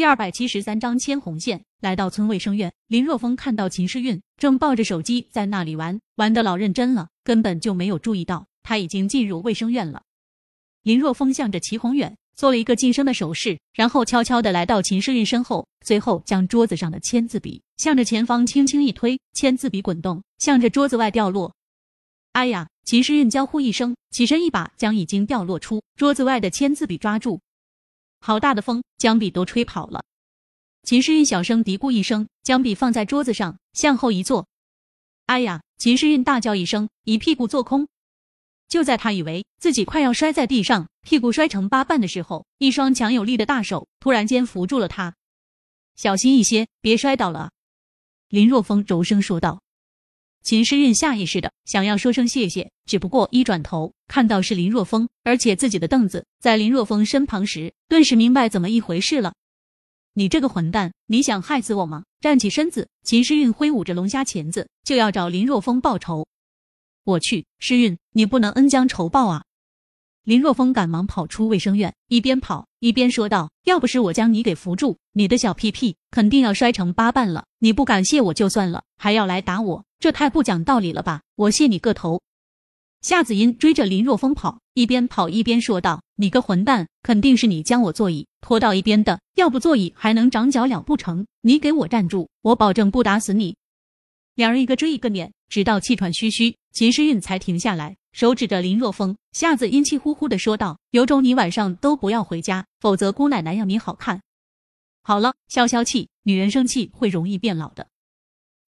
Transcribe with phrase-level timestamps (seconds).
[0.00, 1.62] 第二百七十三章牵红线。
[1.82, 10.04] 来到村卫生院，林若风看到秦诗韵正抱着手机在那里玩，玩的老认真了，根本就没有注意到他已经进入卫生院了。
[10.84, 21.54] 林若风向着齐宏远做了一个噤声的手势，然后悄悄的来到秦诗韵身后，随后将桌子上的签字笔向着前方轻轻一推，签字笔滚动，向着桌子外掉落。
[22.32, 22.68] 哎呀！
[22.86, 27.42] 秦诗韵娇呼一声，起身一把将已经掉落出桌子外的签字笔抓住。
[28.20, 30.04] 好大的风，将笔都吹跑了。
[30.82, 34.46] 秦诗韵小声嘀咕一声，将笔放在桌子上，向后一坐。
[35.26, 35.62] 哎呀！
[35.78, 37.88] 秦诗韵大叫一声，一屁股坐空。
[38.68, 45.14] 就在他以为自己快要摔在地上，屁股摔成八瓣的时候，一双强有力的大手突然间扶住了他。
[45.96, 47.50] 小心一些，别摔倒了。
[48.28, 49.62] 林若风柔声说道。
[50.42, 59.34] 秦诗韵下意识的想要说声谢谢，只不过一转头看到是林若风，而且自己的凳子在林若风身旁时，顿时明白怎么一回事了。
[60.14, 62.04] 你这个混蛋，你想害死我吗？
[62.20, 66.26] 站起身子，秦诗韵挥舞着龙虾钳子就要找林若风报仇。
[67.04, 69.44] 我去，诗韵，你不能恩将仇报啊！
[70.24, 77.46] 林若风赶忙跑出卫生院，一边跑一边说道：“要不是我将你给扶住，你的小屁屁肯定要摔成八瓣了。
[77.58, 81.20] 你不感谢我就算了，还要来打我。”这太不讲道理了吧！
[81.36, 82.22] 我谢你个头！
[83.02, 91.26] 夏子音追着林若风跑，一边跑一边说道：“你个混蛋，肯定是你将我座椅拖到一边的，要不座椅还能长脚了不成？
[91.42, 92.30] 你给我站住！
[92.40, 93.56] 我保证不打死你！”
[94.36, 99.14] 两人一个追一个撵，直到气喘吁吁，秦诗韵才停下来，手指着林若风。
[99.32, 104.22] 夏子音气呼呼的说道：“有种你晚上都不要回家，否则姑奶奶要你好看。”
[105.04, 107.86] 好了，消消气，女人生气会容易变老的。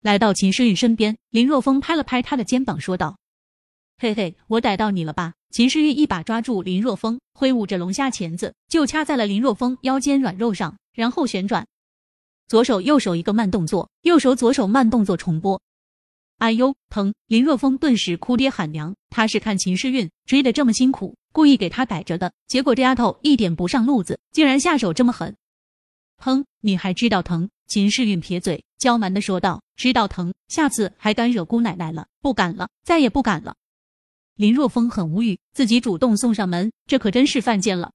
[0.03, 3.17] 来到秦诗韵身边，林若风拍了拍她的肩膀，说道
[3.97, 11.65] ：“嘿嘿，我逮到你了吧？”秦诗韵一把抓住林若风，挥舞着龙虾钳子，就掐在了林若风腰间软肉上，然后旋转，
[12.49, 15.61] 左手右手一个慢动作，右手左手慢动作重播。
[16.39, 17.13] 哎呦，疼！
[17.27, 25.37] 林若风顿时哭爹喊娘，他是看秦诗韵追得这么辛苦，故意给他逮着的，结果这丫头一点不上路子，竟然下手这么狠。
[26.17, 27.49] 哼，你还知道疼？
[27.67, 32.07] 秦世韵撇嘴，娇蛮的说道：“知道疼，下次还敢惹姑奶奶了？
[32.21, 33.55] 不敢了，再也不敢了。”
[34.35, 37.91] 林若风很无语，自己主动送上门，这可真是犯贱了。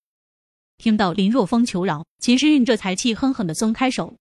[0.79, 4.17] 听到林若风求饶，秦世韵这才气哼哼的松开手：“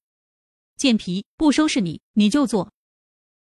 [0.76, 2.72] 贱皮，不收拾你，你就做！”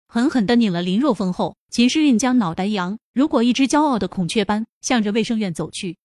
[0.07, 5.97] 狠狠的拧了林若风后，秦世韵将脑袋一扬，如果一只骄傲的孔雀般，向着卫生院走去。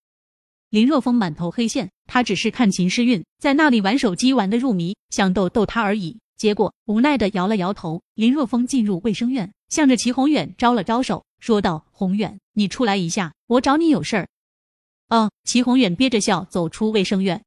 [0.70, 6.18] 林若风满头黑线，他只是看秦诗韵在那里玩手机玩的入迷，想逗逗她而已。
[6.36, 8.02] 结果无奈的摇了摇头。
[8.14, 14.28] 林若风进入卫生院，向着齐宏远招了招手，说道：“宏远，你出来一下，我找你有事儿。”
[15.08, 17.42] 哦，齐宏远憋着笑走出卫生院。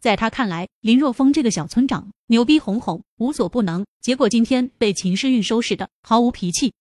[0.00, 3.86] 在他看来，林若风这个小村长牛逼哄哄，无所不能。
[4.00, 6.74] 结果今天被秦诗韵收拾的毫无脾气。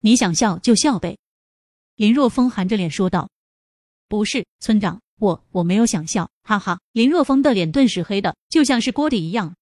[0.00, 1.16] 你想笑就笑呗。
[1.94, 3.30] 林若风含着脸说道。
[4.10, 6.80] 不是村长，我我没有想笑，哈哈！
[6.90, 9.54] 林若风的脸顿时黑的就像是锅底一样。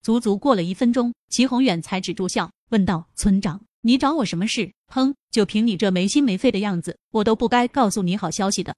[0.00, 8.74] 足足过了一分钟，齐宏远才止住笑，问道：“村长，你找我什么事？”哼，就凭你这没心没肺的样子，我都不该告诉你好消息的。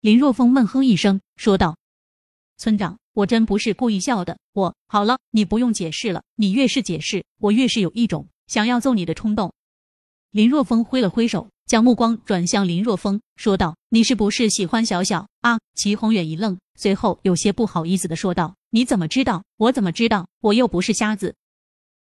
[0.00, 1.76] 林若风闷哼一声，说道
[2.56, 4.38] ：“村长，我真不是故意笑的。
[4.54, 6.22] 我好了，你不用解释了。
[6.34, 9.52] 你越是解释，我越是有一种想要揍你的冲动。”
[10.32, 11.50] 林若风挥了挥手。
[11.66, 19.44] 将目光转向林若风，说道：“你是不是喜欢小小啊？”齐宏远一愣，随后有些不好意思的说道：“你怎么知道？
[19.56, 20.28] 我怎么知道？
[20.40, 21.34] 我又不是瞎子。”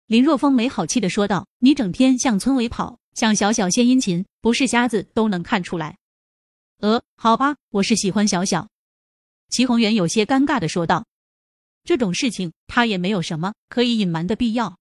[0.08, 5.98] 林若风没好气的说道：“你整天向村委跑，向小小献殷勤，不是瞎子都能看出来。”
[6.80, 8.70] 呃，好吧，我是喜欢小小。
[9.50, 11.06] 齐宏远有些尴尬的说道
[11.84, 14.78] ：“这种事情他也没有什么可以隐瞒的必要。”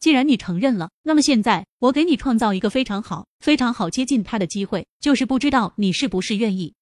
[0.00, 6.74] 既然你承认了，那么现在我给你创造一个非常好、非常好接近他的机会，就是不知道你是不是愿意？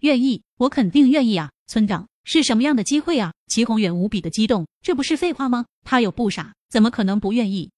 [0.00, 1.50] 愿意，我肯定愿意啊！
[1.66, 3.32] 村长，是什么样的机会啊？
[3.46, 5.64] 齐宏远无比的激动，这不是废话吗？
[5.84, 7.70] 他有不傻，怎么可能不愿意？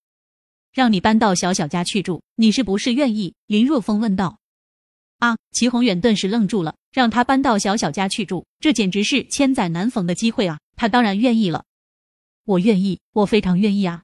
[0.72, 3.34] 让你搬到小小家去住，你是不是愿意？
[3.46, 4.40] 林若风问道。
[5.19, 5.36] 啊！
[5.52, 10.58] 齐宏远顿时愣住了，让他搬到小小家去住，这简直是千载难逢的机会啊！
[10.74, 11.64] 他当然愿意了，
[12.44, 14.02] 我愿意，我非常愿意啊！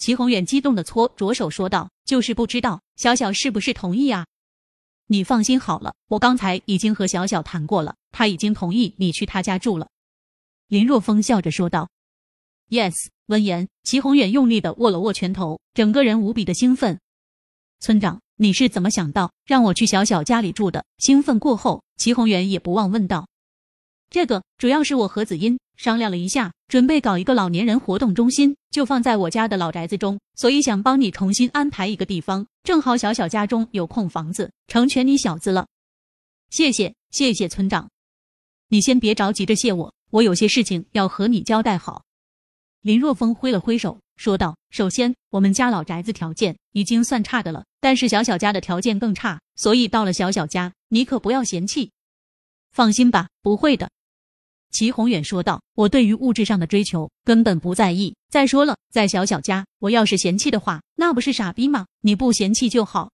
[0.00, 4.26] 齐宏远激动的搓着手说道：“就是不知道小小是不是同意啊？
[5.06, 9.88] 你放心好了，我刚才已经和小小谈过了，他已经同意你去他家住了。”
[10.68, 11.90] 林若风笑着说道
[12.70, 12.94] ：“Yes。”
[13.30, 16.98] 闻言，齐宏远用力的握了握拳头，整个人无比的兴奋。
[17.78, 20.84] 村长，你是怎么想到让我去小小家里住的？
[20.98, 23.28] 兴奋过后，齐宏远也不忘问道
[24.10, 35.68] ：“这个主要是我和子音商量了一下，准备搞一个老年人活动中心，就放在我家的老宅子中，所以想帮你重新安排一个地方，正好小小家中有空房子，成全你小子了。
[36.50, 37.88] 谢谢，谢谢村长。
[38.68, 42.02] 你先别着急着谢我，我有些事情要和你交代好。
[42.82, 51.92] 林若风挥了挥手，说道：“首先，我们家老宅子条件已经算差的了，但是小小家的条件更差，所以到了小小家，你可不要嫌弃。
[52.72, 53.88] 放心吧，不会的。”
[54.70, 58.14] 齐宏远说道：“我对于物质上的追求根本不在意。
[58.30, 61.86] 再说了，在小小家，我要是嫌弃的话，那不是傻逼吗？
[62.00, 63.10] 你不嫌弃就好。”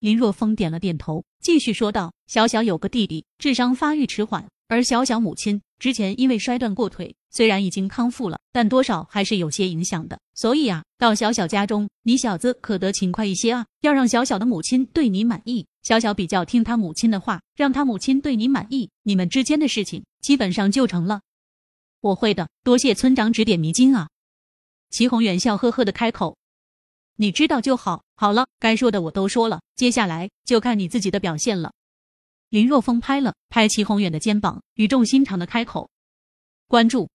[0.00, 10.18] 林若风点了点头，继续说道：“小小有个弟弟，智商发育迟缓，而小小母亲之前因为摔断过腿，虽然已经康复了，但多少还是有些影响的。
[10.34, 15.64] 所以啊，到小小家中，你小子可得勤快一些啊，要让小小的母亲对你满意。
[15.82, 21.22] 小小比较听他母亲的话，让他母亲对你满意，你们之间的事情基本上就成了。
[22.00, 24.08] 我会的，多谢村长指点迷津啊。”
[24.90, 26.36] 齐宏远笑呵呵的开口。
[27.16, 28.04] 你知道就好。
[28.14, 31.72] 好了，该说的我都说了，接下来就看你自己的表现了。
[32.48, 35.90] 林若风拍了拍齐宏远的肩膀，语重心长的开口
[36.68, 37.08] ：“关注